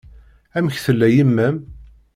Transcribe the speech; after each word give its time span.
Amek 0.57 0.77
tella 0.85 1.07
yemma-m? 1.15 1.57